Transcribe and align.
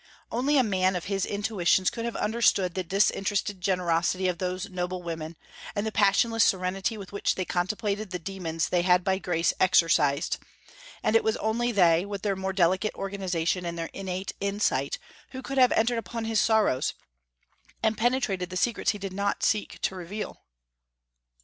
Only 0.31 0.57
a 0.57 0.63
man 0.63 0.95
of 0.95 1.05
his 1.05 1.27
intuitions 1.27 1.91
could 1.91 2.05
have 2.05 2.15
understood 2.15 2.73
the 2.73 2.83
disinterested 2.83 3.61
generosity 3.61 4.27
of 4.27 4.39
those 4.39 4.67
noble 4.67 5.03
women, 5.03 5.35
and 5.75 5.85
the 5.85 5.91
passionless 5.91 6.43
serenity 6.43 6.97
with 6.97 7.11
which 7.11 7.35
they 7.35 7.45
contemplated 7.45 8.09
the 8.09 8.17
demons 8.17 8.69
they 8.69 8.81
had 8.81 9.03
by 9.03 9.19
grace 9.19 9.53
exorcised; 9.59 10.39
and 11.03 11.15
it 11.15 11.23
was 11.23 11.37
only 11.37 11.71
they, 11.71 12.03
with 12.03 12.23
their 12.23 12.35
more 12.35 12.51
delicate 12.51 12.95
organization 12.95 13.63
and 13.63 13.77
their 13.77 13.91
innate 13.93 14.31
insight, 14.39 14.97
who 15.33 15.43
could 15.43 15.59
have 15.59 15.71
entered 15.73 15.99
upon 15.99 16.25
his 16.25 16.39
sorrows, 16.39 16.95
and 17.83 17.95
penetrated 17.95 18.49
the 18.49 18.57
secrets 18.57 18.93
he 18.93 18.97
did 18.97 19.13
not 19.13 19.43
seek 19.43 19.79
to 19.81 19.93
reveal. 19.93 20.41